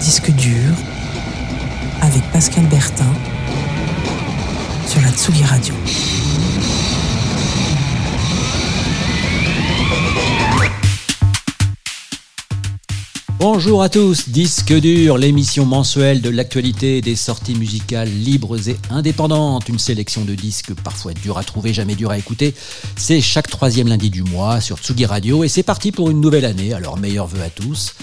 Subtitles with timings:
[0.00, 0.74] Disque dur
[2.00, 3.04] avec Pascal Bertin
[4.88, 5.74] sur la Tsugi Radio.
[13.42, 19.68] Bonjour à tous, Disque dur, l'émission mensuelle de l'actualité des sorties musicales libres et indépendantes.
[19.68, 22.54] Une sélection de disques parfois durs à trouver, jamais durs à écouter.
[22.94, 26.44] C'est chaque troisième lundi du mois sur Tsugi Radio et c'est parti pour une nouvelle
[26.44, 27.96] année, alors meilleurs vœux à tous.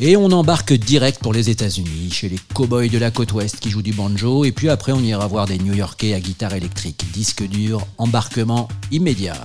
[0.00, 3.70] Et on embarque direct pour les États-Unis, chez les cowboys de la côte ouest qui
[3.70, 7.04] jouent du banjo, et puis après on ira voir des New Yorkais à guitare électrique.
[7.12, 9.36] Disque dur, embarquement immédiat.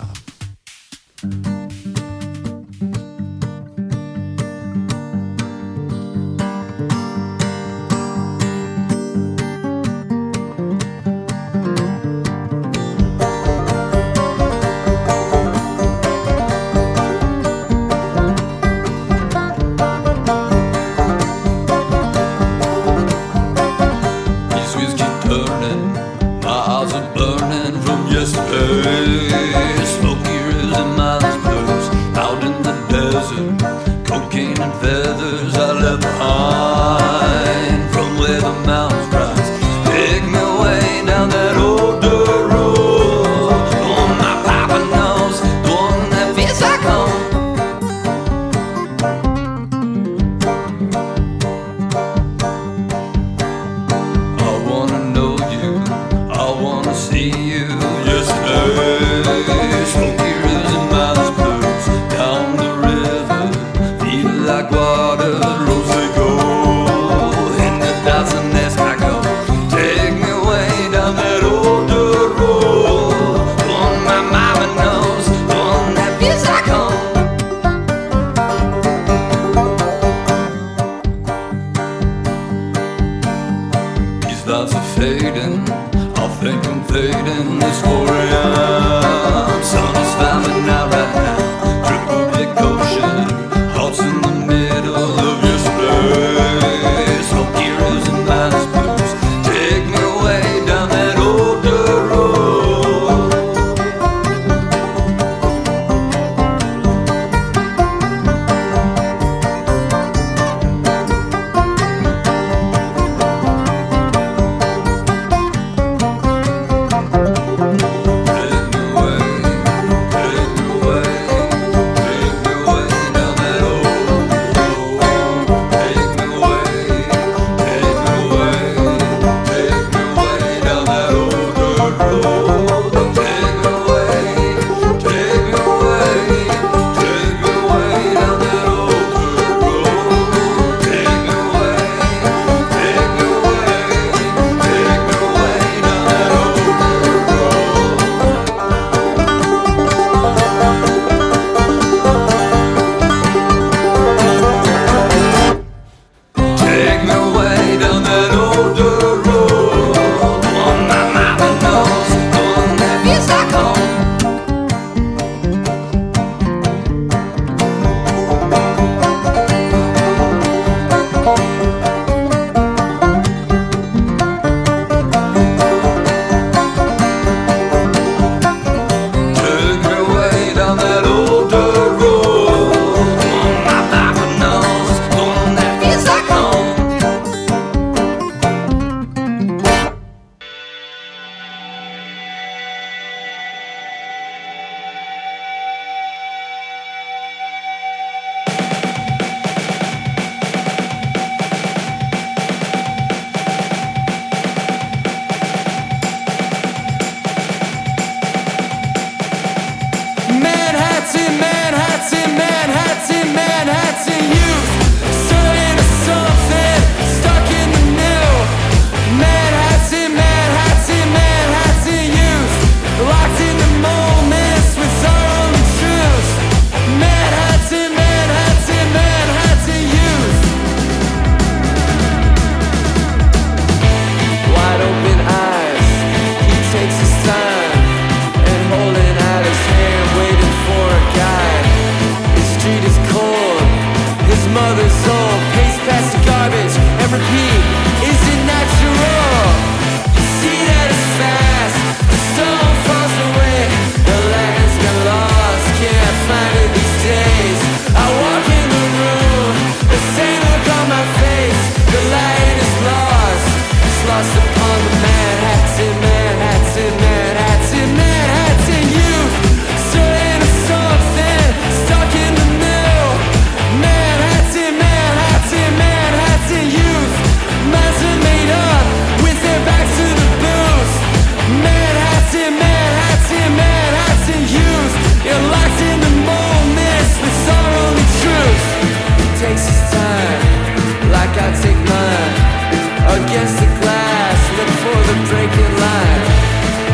[293.23, 296.23] against the glass, look for the breaking line.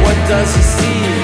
[0.03, 1.22] What does he see?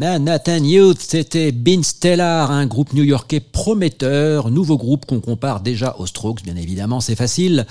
[0.00, 6.06] Manhattan Youth, c'était Bean Stellar, un groupe new-yorkais prometteur, nouveau groupe qu'on compare déjà aux
[6.06, 7.66] Strokes, bien évidemment, c'est facile.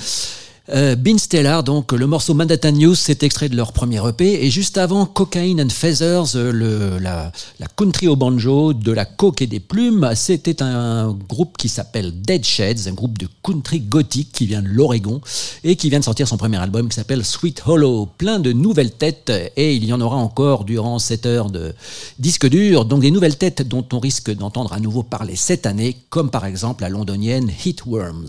[0.72, 4.52] Euh, Bean Stellar, donc le morceau Manhattan News, c'est extrait de leur premier EP, et
[4.52, 7.32] juste avant Cocaine and Feathers, euh, le, la,
[7.76, 12.46] country au banjo, de la coke et des plumes, c'était un groupe qui s'appelle Dead
[12.46, 15.22] Sheds, un groupe de country gothique qui vient de l'Oregon
[15.64, 18.92] et qui vient de sortir son premier album qui s'appelle Sweet Hollow, plein de nouvelles
[18.92, 21.74] têtes, et il y en aura encore durant cette heure de
[22.20, 25.98] disque dur, donc des nouvelles têtes dont on risque d'entendre à nouveau parler cette année,
[26.10, 28.28] comme par exemple la londonienne Hitworms.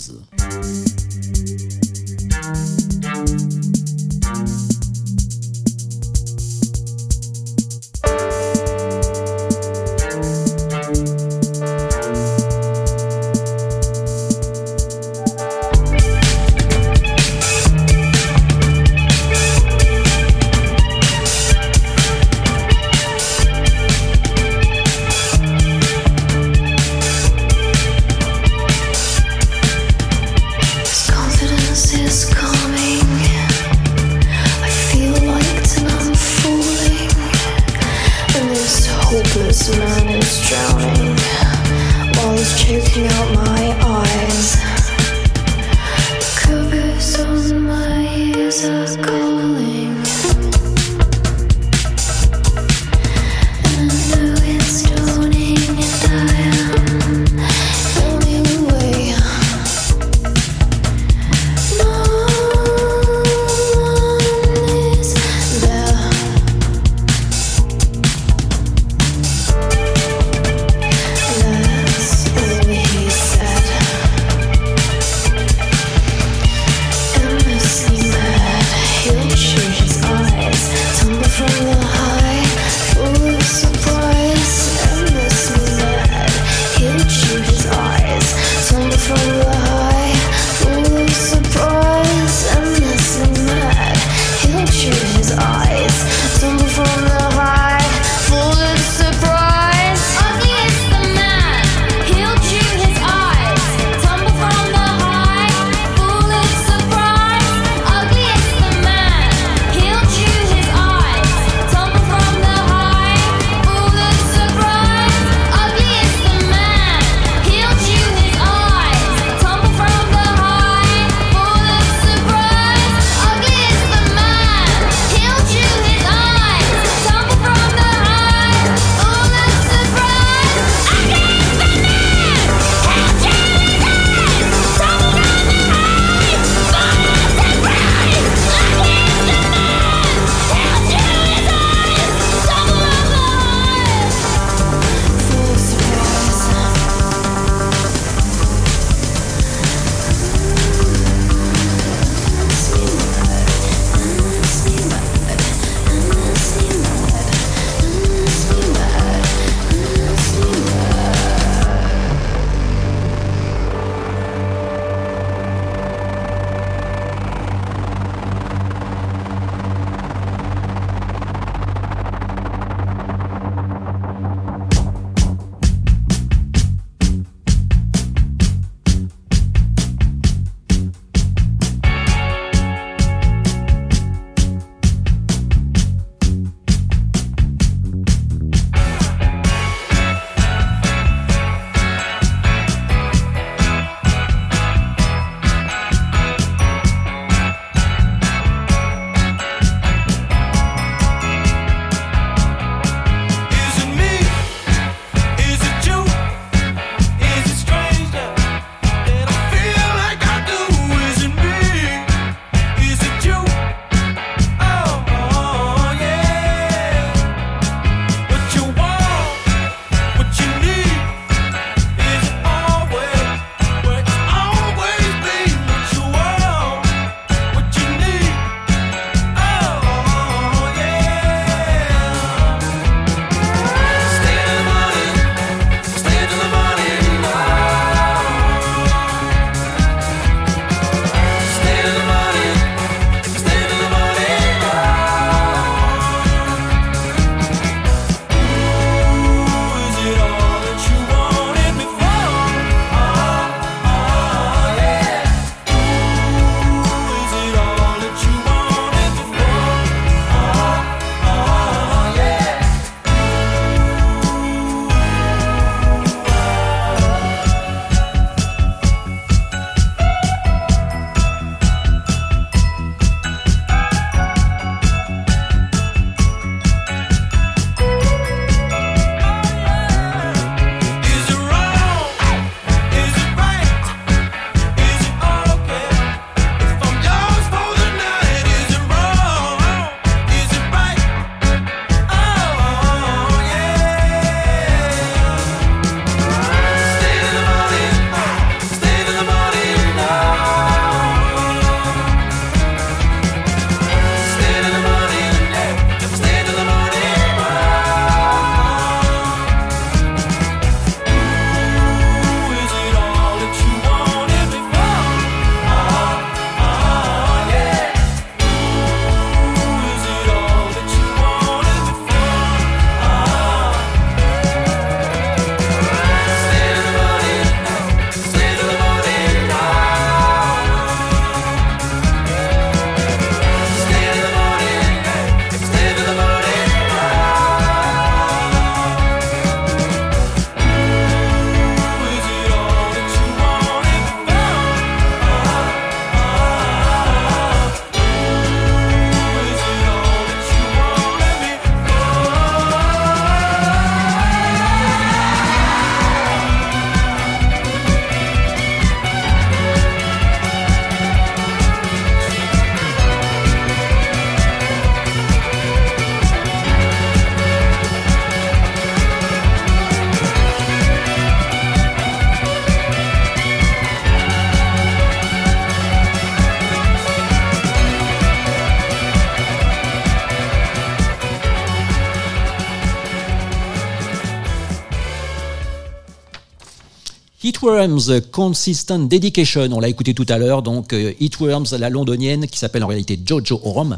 [387.71, 392.59] Heatworms Consistent Dedication, on l'a écouté tout à l'heure, donc euh, Heatworms, la londonienne, qui
[392.59, 393.97] s'appelle en réalité Jojo Orom.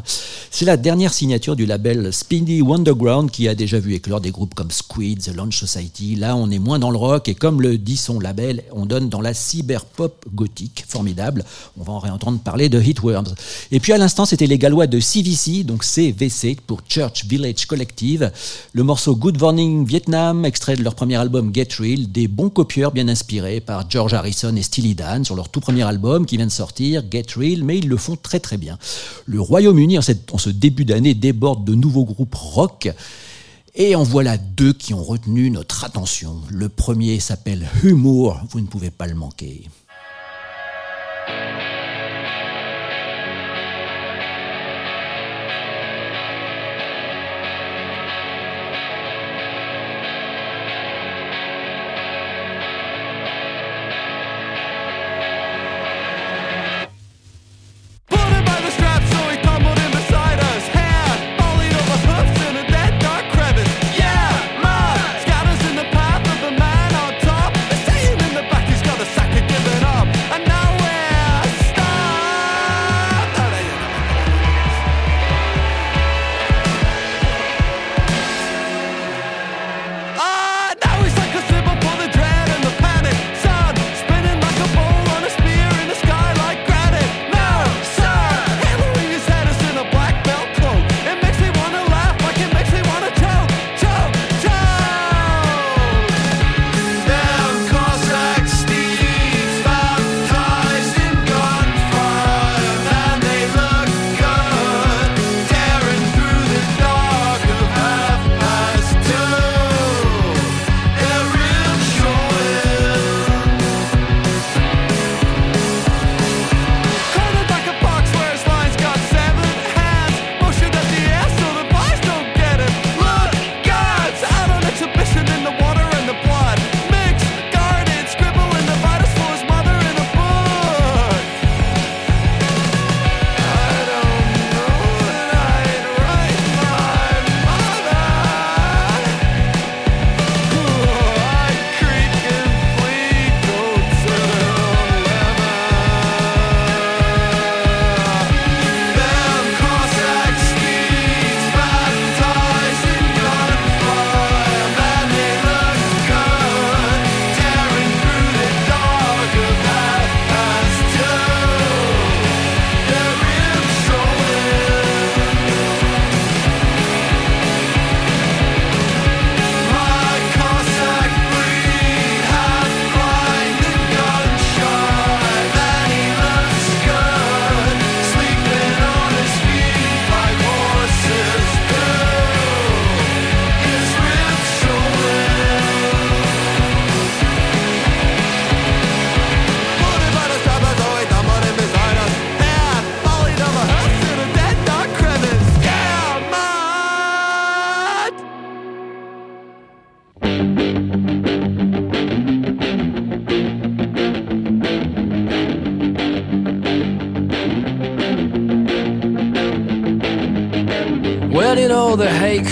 [0.55, 4.53] C'est la dernière signature du label Speedy Wonderground qui a déjà vu éclore des groupes
[4.53, 6.15] comme Squid, The Launch Society.
[6.15, 9.09] Là, on est moins dans le rock et comme le dit son label, on donne
[9.09, 11.43] dans la cyberpop gothique, formidable.
[11.75, 13.33] On va en réentendre parler de Heatworms.
[13.71, 18.31] Et puis à l'instant, c'était les Gallois de CVC, donc CVC pour Church Village Collective.
[18.73, 22.91] Le morceau Good Morning Vietnam, extrait de leur premier album Get Real, des bons copieurs
[22.91, 26.45] bien inspirés par George Harrison et Steely Dan sur leur tout premier album qui vient
[26.45, 28.77] de sortir, Get Real, mais ils le font très très bien.
[29.25, 30.03] Le Royaume-Uni, en,
[30.43, 32.89] ce début d'année, déborde de nouveaux groupes rock.
[33.75, 36.41] Et en voilà deux qui ont retenu notre attention.
[36.51, 39.63] Le premier s'appelle Humour, vous ne pouvez pas le manquer.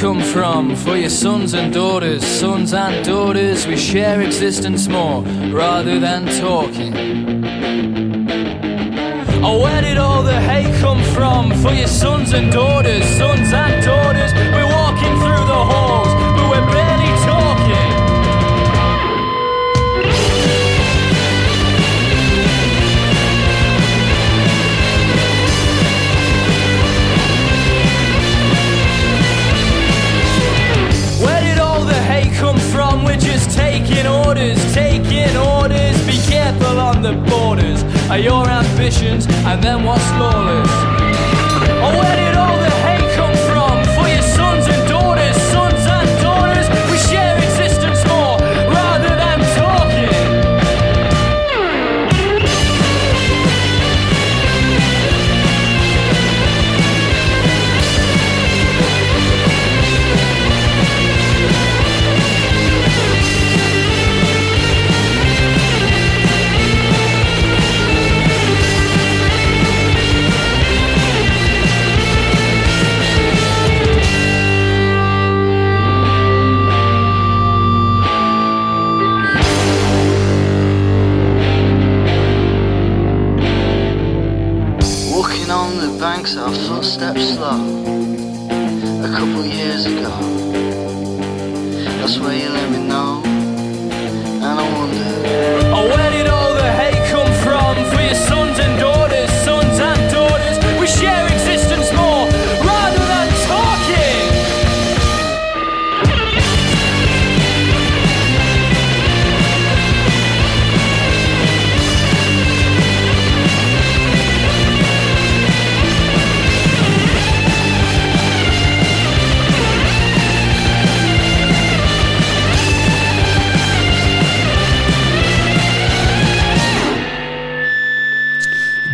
[0.02, 2.26] Come from for your sons and daughters.
[2.26, 5.22] Sons and daughters, we share existence more
[5.54, 6.92] rather than talking.
[9.44, 13.06] Oh, where did all the hate come from for your sons and daughters?
[13.20, 14.81] Sons and daughters, we're
[37.12, 41.31] the borders of your ambitions, and then what's lawless.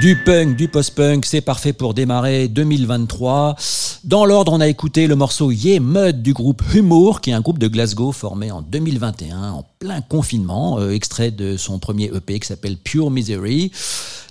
[0.08, 3.58] Du punk, du post-punk, c'est parfait pour démarrer 2023.
[4.06, 7.42] Dans l'ordre, on a écouté le morceau Yeah Mud du groupe Humour, qui est un
[7.42, 12.40] groupe de Glasgow formé en 2021, en plein confinement, euh, extrait de son premier EP
[12.40, 13.70] qui s'appelle Pure Misery.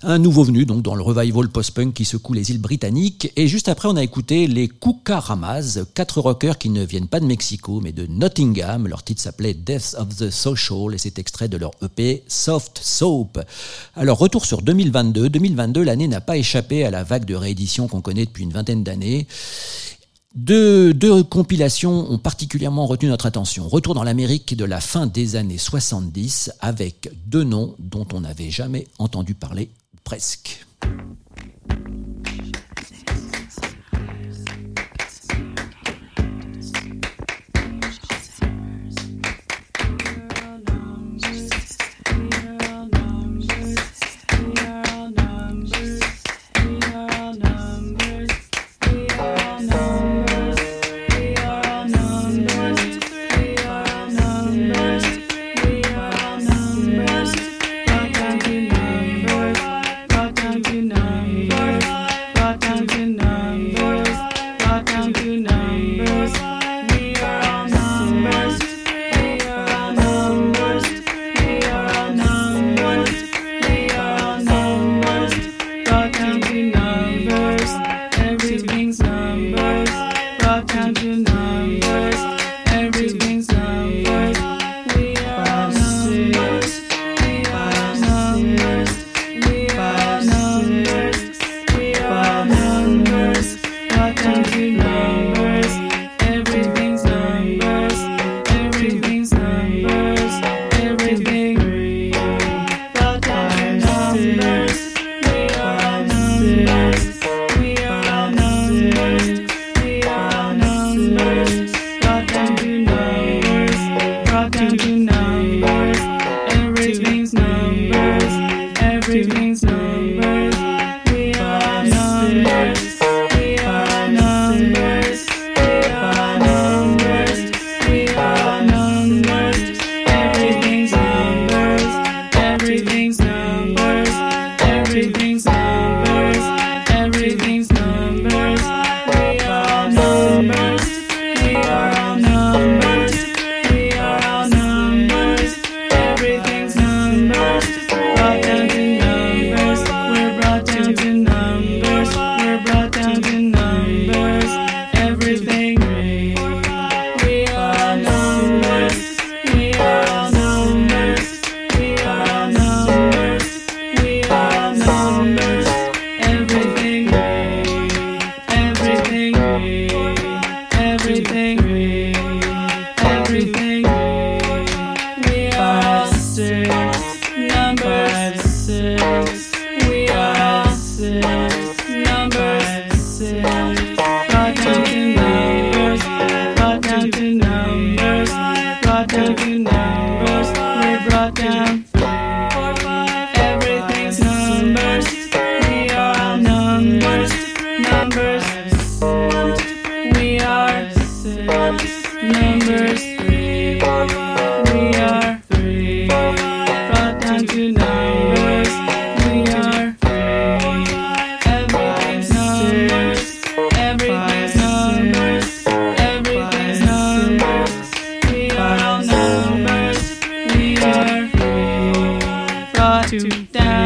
[0.02, 3.32] Un nouveau venu donc dans le revival post-punk qui secoue les îles britanniques.
[3.36, 7.24] Et juste après, on a écouté les Cucaramas, quatre rockers qui ne viennent pas de
[7.24, 8.86] Mexico, mais de Nottingham.
[8.88, 13.40] Leur titre s'appelait Death of the Social et c'est extrait de leur EP Soft Soap.
[13.94, 15.30] Alors, retour sur 2022.
[15.30, 18.84] 2022, l'année n'a pas échappé à la vague de réédition qu'on connaît depuis une vingtaine
[18.84, 19.26] d'années.
[20.34, 23.66] Deux, deux, compilations ont particulièrement retenu notre attention.
[23.66, 28.50] Retour dans l'Amérique de la fin des années 70 avec deux noms dont on n'avait
[28.50, 29.70] jamais entendu parler
[30.06, 30.64] presque.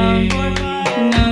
[0.01, 1.30] We are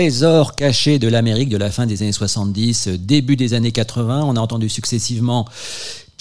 [0.00, 4.22] trésor caché de l'Amérique de la fin des années 70, début des années 80.
[4.24, 5.44] On a entendu successivement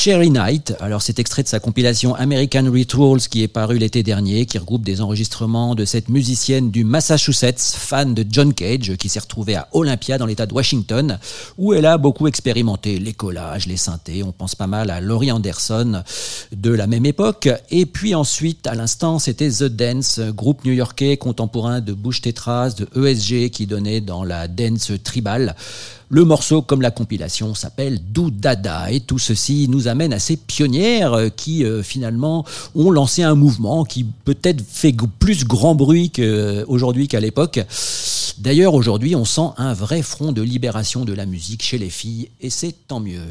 [0.02, 4.46] Cherry Night, alors c'est extrait de sa compilation American Rituals qui est paru l'été dernier,
[4.46, 9.20] qui regroupe des enregistrements de cette musicienne du Massachusetts, fan de John Cage, qui s'est
[9.20, 11.20] retrouvée à Olympia dans l'état de Washington,
[11.58, 15.34] où elle a beaucoup expérimenté les collages, les synthés, on pense pas mal à Laurie
[15.34, 16.02] Anderson
[16.54, 17.50] de la même époque.
[17.70, 22.88] Et puis ensuite, à l'instant, c'était The Dance, groupe new-yorkais contemporain de Bush Tetras, de
[22.96, 25.58] ESG, qui donnait dans la dance tribal.
[26.12, 31.14] Le morceau, comme la compilation, s'appelle Dada et tout ceci nous amène à ces pionnières
[31.14, 37.08] euh, qui euh, finalement ont lancé un mouvement qui peut-être fait plus grand bruit qu'aujourd'hui
[37.08, 37.60] qu'à l'époque.
[38.40, 42.30] D'ailleurs, aujourd'hui, on sent un vrai front de libération de la musique chez les filles
[42.42, 43.22] et c'est tant mieux.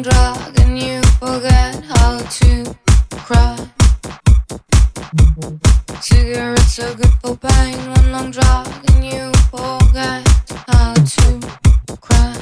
[0.00, 2.74] Long drug and you forget how to
[3.10, 3.56] cry.
[6.00, 10.26] Cigarettes are good for pain, one long drug and you forget
[10.68, 11.40] how to
[12.00, 12.36] cry.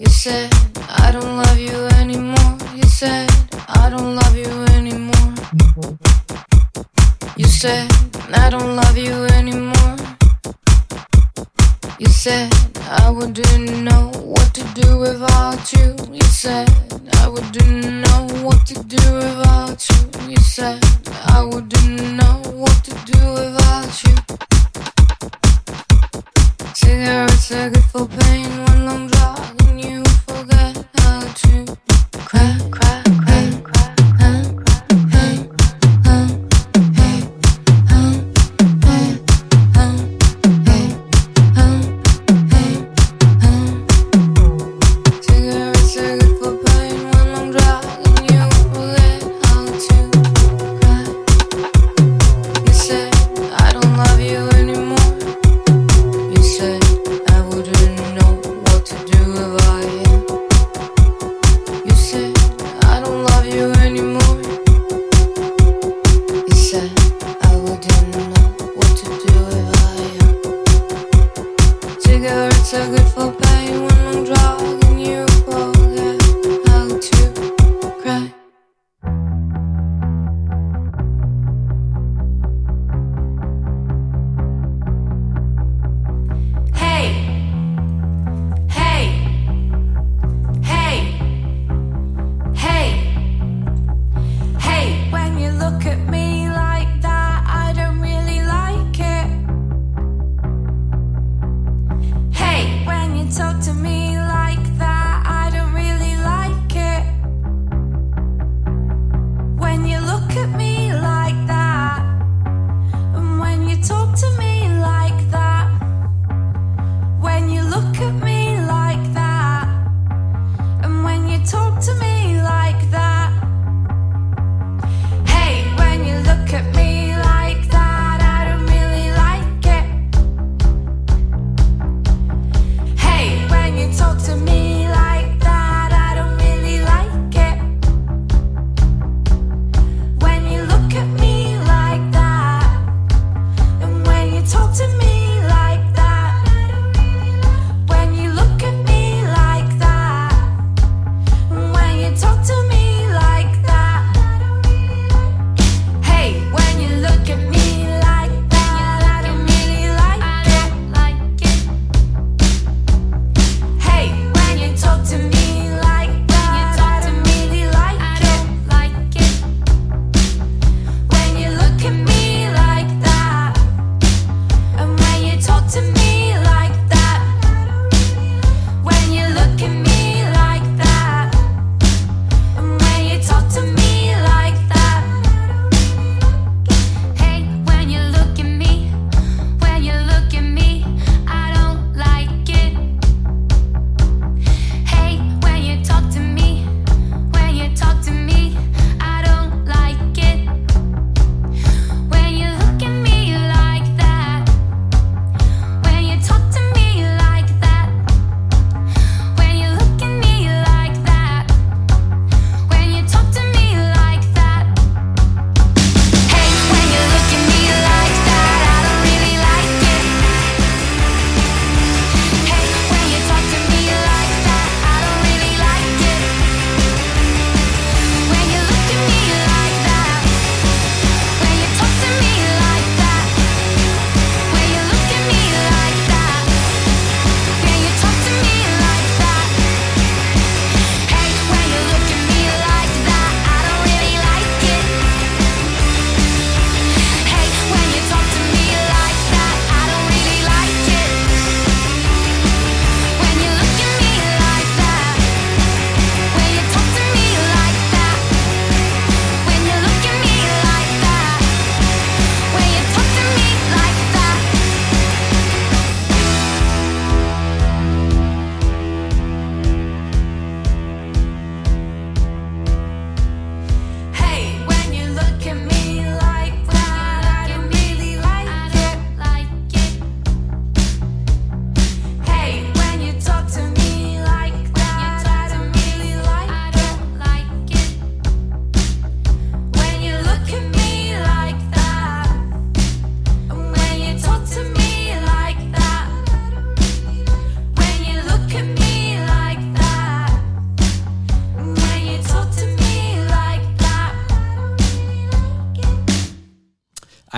[0.00, 0.50] You said,
[0.88, 2.58] I don't love you anymore.
[2.74, 3.30] You said,
[3.68, 5.34] I don't love you anymore.
[7.36, 7.90] You said,
[8.32, 10.13] I don't love you anymore.
[12.04, 15.96] You said, I wouldn't know what to do without you.
[16.12, 16.68] You said,
[17.14, 20.28] I wouldn't know what to do without you.
[20.28, 20.84] You said,
[21.28, 24.14] I wouldn't know what to do without you.
[26.74, 31.76] Cigarettes are good for pain, one long drag, and you forget how to
[32.28, 32.83] cry, cry,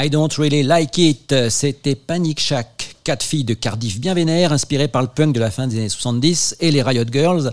[0.06, 4.86] I Don't Really Like It, c'était Panic Shack, quatre filles de Cardiff bien vénères, inspirées
[4.86, 7.52] par le punk de la fin des années 70 et les Riot Girls,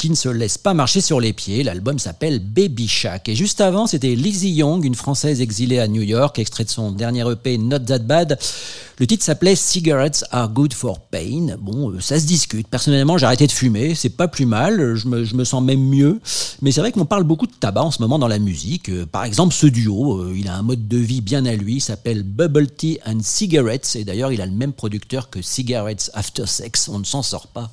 [0.00, 1.62] qui ne se laissent pas marcher sur les pieds.
[1.62, 3.28] L'album s'appelle Baby Shack.
[3.28, 6.90] Et juste avant, c'était Lizzie Young, une Française exilée à New York, extrait de son
[6.90, 8.38] dernier EP Not That Bad.
[8.98, 11.54] Le titre s'appelait Cigarettes Are Good for Pain.
[11.60, 12.66] Bon, euh, ça se discute.
[12.68, 13.94] Personnellement, j'ai arrêté de fumer.
[13.94, 14.94] C'est pas plus mal.
[14.94, 16.18] Je me, je me sens même mieux.
[16.62, 18.88] Mais c'est vrai qu'on parle beaucoup de tabac en ce moment dans la musique.
[18.88, 21.74] Euh, Par exemple, ce duo, euh, il a un mode de vie bien à lui.
[21.74, 23.96] Il s'appelle Bubble Tea and Cigarettes.
[23.96, 26.88] Et d'ailleurs, il a le même producteur que Cigarettes After Sex.
[26.88, 27.70] On ne s'en sort pas.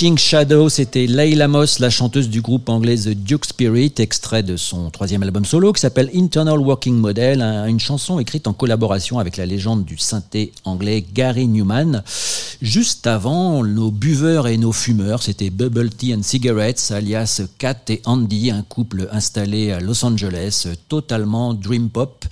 [0.00, 4.88] Shadow, c'était Layla Moss, la chanteuse du groupe anglais The Duke Spirit, extrait de son
[4.88, 9.44] troisième album solo qui s'appelle Internal Working Model, une chanson écrite en collaboration avec la
[9.44, 12.02] légende du synthé anglais Gary Newman.
[12.62, 18.00] Juste avant, nos buveurs et nos fumeurs, c'était Bubble Tea and Cigarettes, alias Kat et
[18.06, 22.24] Andy, un couple installé à Los Angeles, totalement dream pop.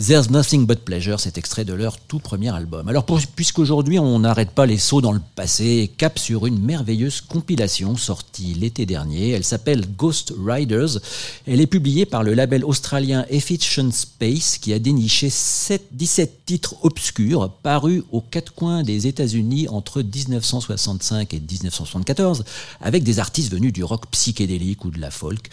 [0.00, 2.88] There's Nothing But Pleasure, cet extrait de leur tout premier album.
[2.88, 3.04] Alors
[3.36, 8.54] puisqu'aujourd'hui on n'arrête pas les sauts dans le passé, cap sur une merveilleuse compilation sortie
[8.54, 11.00] l'été dernier, elle s'appelle Ghost Riders,
[11.46, 16.76] elle est publiée par le label australien Efficient Space qui a déniché 7, 17 titres
[16.80, 22.44] obscurs parus aux quatre coins des États-Unis entre 1965 et 1974
[22.80, 25.50] avec des artistes venus du rock psychédélique ou de la folk.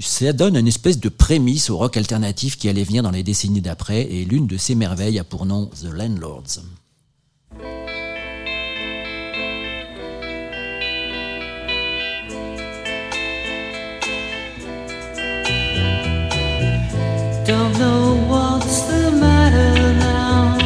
[0.00, 3.60] Ça donne une espèce de prémisse au rock alternatif qui allait venir dans les décennies
[3.60, 6.62] d'après et l'une de ces merveilles a pour nom The Landlords.
[17.46, 20.56] Don't know what's the matter now.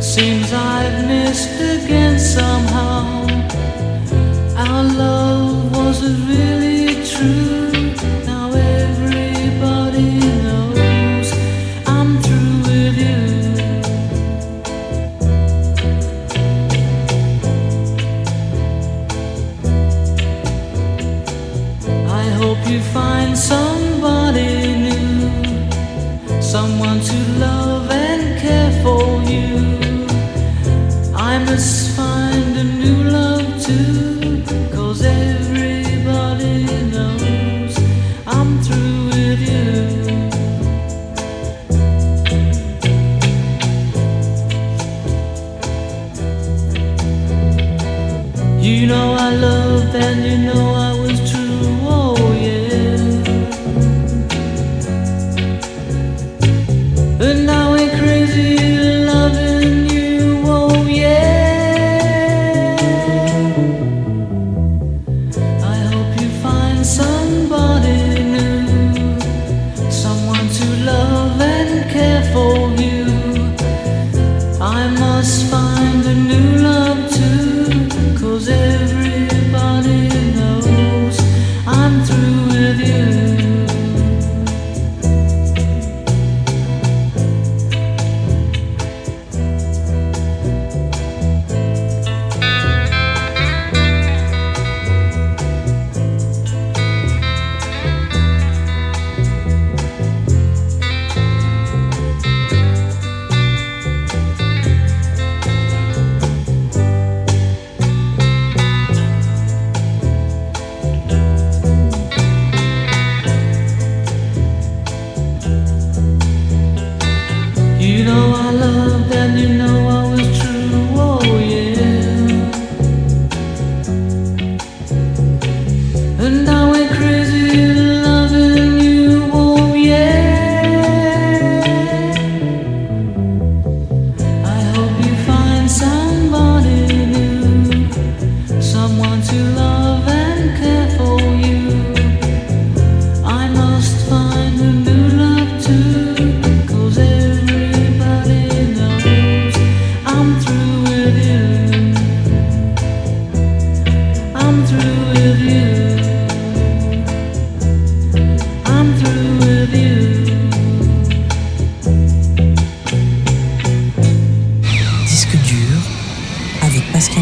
[0.00, 3.26] Seems I've missed again somehow.
[4.56, 7.65] Our love wasn't really true.
[29.28, 29.78] You
[31.14, 37.76] I must find a new love too, cause everybody knows
[38.26, 39.72] I'm through with you.
[48.62, 50.75] You know I love and you know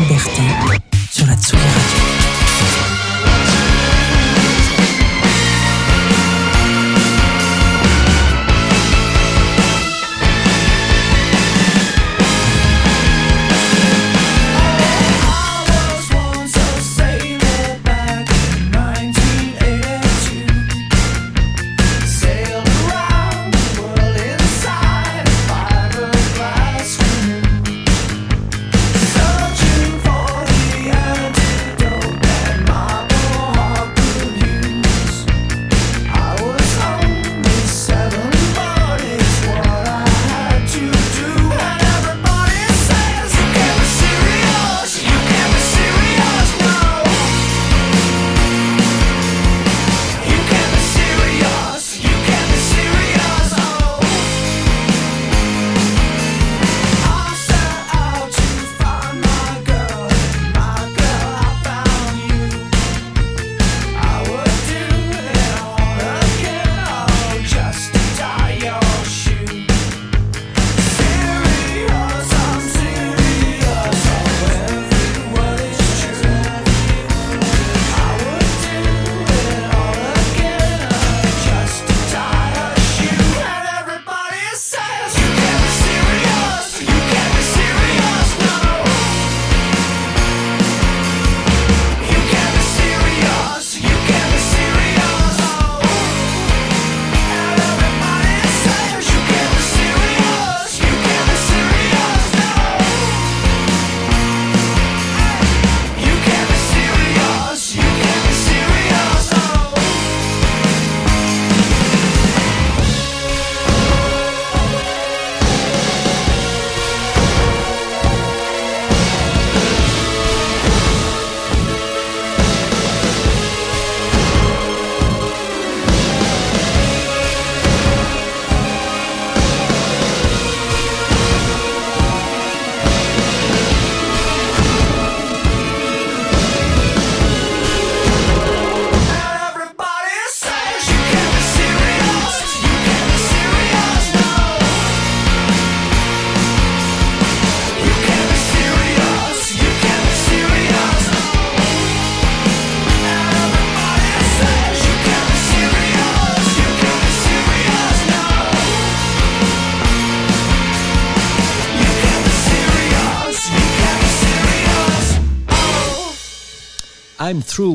[0.02, 0.42] Bertin
[1.10, 2.03] sur la Tsugi.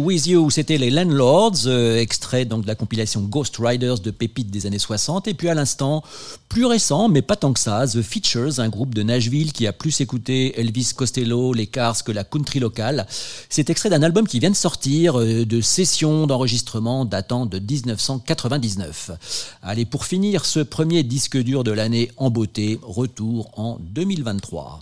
[0.10, 4.49] With You, c'était les Landlords, euh, extrait donc de la compilation Ghost Riders de pépites
[4.49, 5.28] des années 60.
[5.28, 6.03] Et puis à l'instant,
[6.47, 9.72] plus récent, mais pas tant que ça, The Features, un groupe de Nashville qui a
[9.72, 13.05] plus écouté Elvis Costello, les Cars que la country locale.
[13.49, 19.12] C'est extrait d'un album qui vient de sortir, euh, de sessions d'enregistrement datant de 1999.
[19.62, 24.82] Allez, pour finir ce premier disque dur de l'année en beauté, retour en 2023.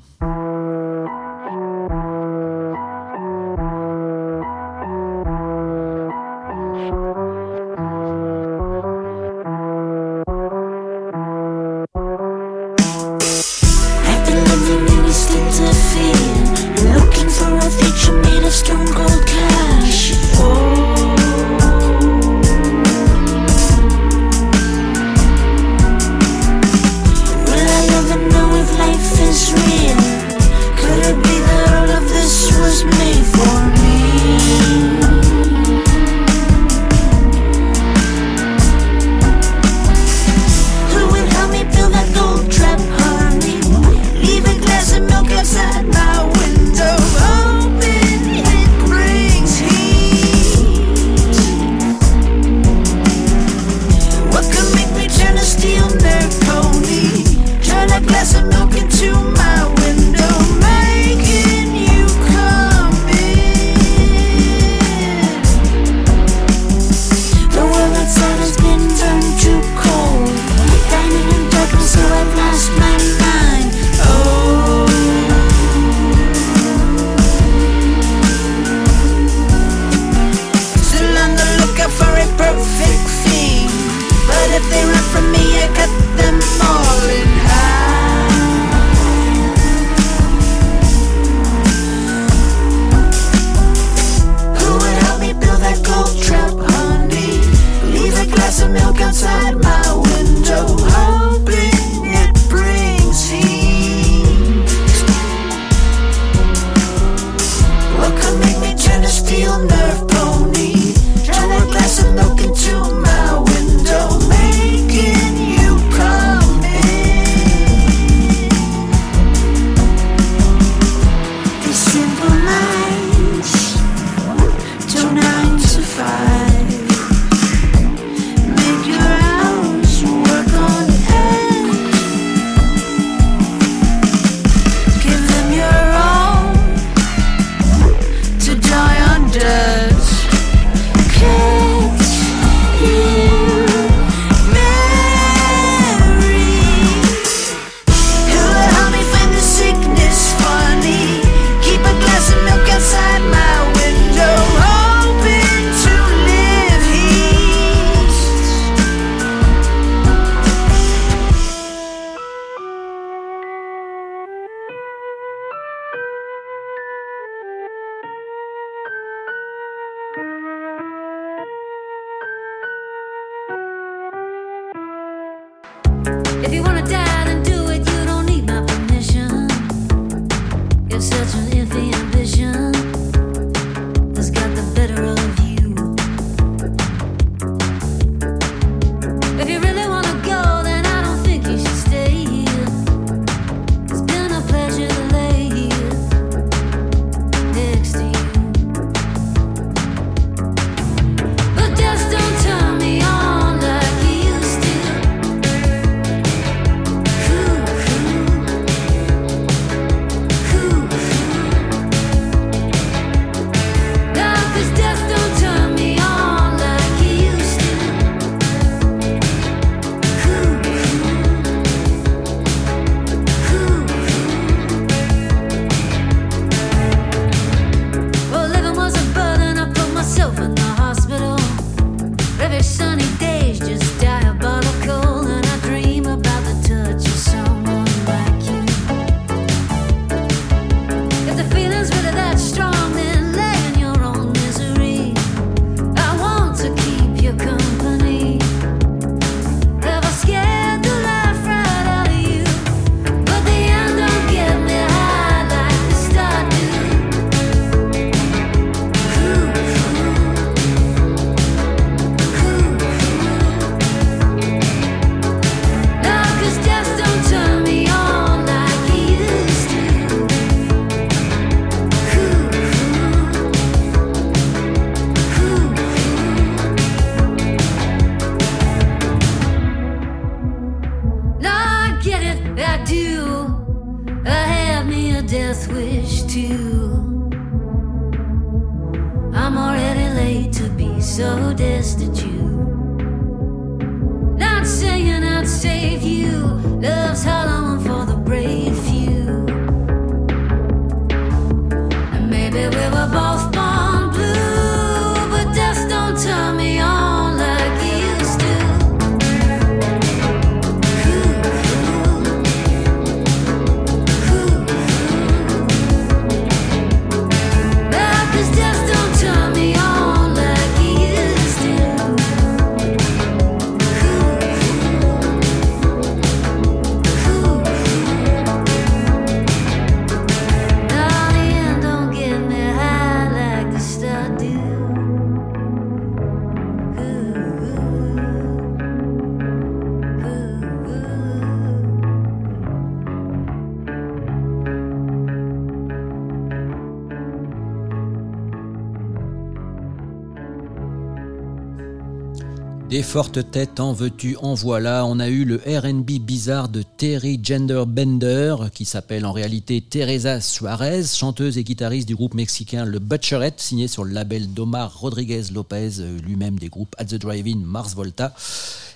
[352.98, 355.06] Des fortes têtes en veux-tu, en voilà.
[355.06, 361.04] On a eu le RB bizarre de Terry Genderbender, qui s'appelle en réalité Teresa Suarez,
[361.04, 366.00] chanteuse et guitariste du groupe mexicain Le Butcherette, signé sur le label d'Omar Rodriguez Lopez,
[366.00, 368.34] euh, lui-même des groupes At the Drive-In, Mars Volta.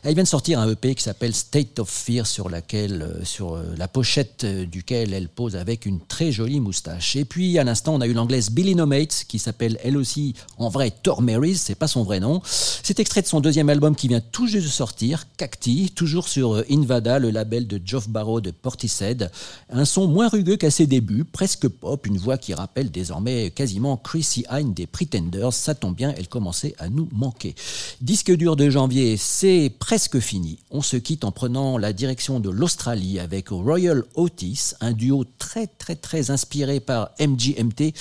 [0.04, 3.76] Elle vient de sortir un EP qui s'appelle State of Fear, sur, euh, sur euh,
[3.78, 7.16] la pochette euh, duquel elle pose avec une très jolie moustache.
[7.16, 10.34] Et puis à l'instant, on a eu l'anglaise Billy No Mates, qui s'appelle elle aussi
[10.58, 12.42] en vrai Tor Marys, c'est pas son vrai nom.
[12.46, 16.64] C'est extrait de son deuxième album qui vient tout juste de sortir, Cacti, toujours sur
[16.72, 19.30] Invada, le label de Geoff Barrow de Portishead.
[19.70, 23.98] Un son moins rugueux qu'à ses débuts, presque pop, une voix qui rappelle désormais quasiment
[23.98, 25.54] Chrissy Hine des Pretenders.
[25.54, 27.54] Ça tombe bien, elle commençait à nous manquer.
[28.02, 30.58] Disque dur de janvier, c'est presque fini.
[30.72, 35.68] On se quitte en prenant la direction de l'Australie avec Royal Otis, un duo très
[35.68, 37.94] très très inspiré par MGMT,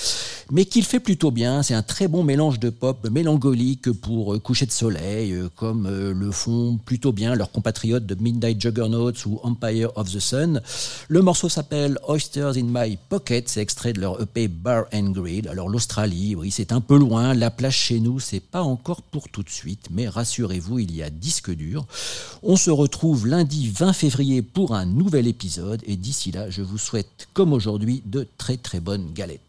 [0.51, 1.63] mais qu'il fait plutôt bien.
[1.63, 5.85] C'est un très bon mélange de pop mélancolique pour euh, coucher de soleil, euh, comme
[5.85, 10.61] euh, le font plutôt bien leurs compatriotes de Midnight Juggernauts ou Empire of the Sun.
[11.09, 15.49] Le morceau s'appelle Oysters in My Pocket, c'est extrait de leur EP Bar and Grill.
[15.49, 19.27] Alors l'Australie, oui, c'est un peu loin, la plage chez nous, c'est pas encore pour
[19.27, 21.80] tout de suite, mais rassurez-vous, il y a disque dur.
[22.43, 26.77] On se retrouve lundi 20 février pour un nouvel épisode et d'ici là, je vous
[26.77, 29.41] souhaite, comme aujourd'hui, de très très bonnes galettes.